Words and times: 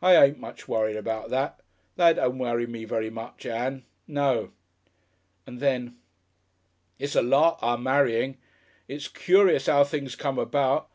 I 0.00 0.16
ain't 0.16 0.38
much 0.38 0.66
worried 0.66 0.96
about 0.96 1.28
that. 1.28 1.60
That 1.96 2.14
don't 2.16 2.38
worry 2.38 2.66
me 2.66 2.86
very 2.86 3.10
much, 3.10 3.44
Ann 3.44 3.84
No." 4.06 4.52
And 5.46 5.60
then, 5.60 5.98
"It's 6.98 7.14
a 7.14 7.20
lark, 7.20 7.58
our 7.60 7.76
marrying. 7.76 8.38
It's 8.88 9.08
curious 9.08 9.68
'ow 9.68 9.84
things 9.84 10.16
come 10.16 10.38
about. 10.38 10.88